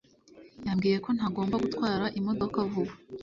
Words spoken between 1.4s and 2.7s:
gutwara imodoka